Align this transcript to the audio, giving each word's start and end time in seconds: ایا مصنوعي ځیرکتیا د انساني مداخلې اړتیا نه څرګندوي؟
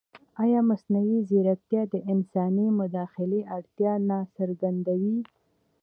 ایا 0.43 0.59
مصنوعي 0.69 1.19
ځیرکتیا 1.29 1.81
د 1.93 1.95
انساني 2.11 2.67
مداخلې 2.79 3.41
اړتیا 3.55 3.93
نه 4.09 4.17
څرګندوي؟ 4.37 5.17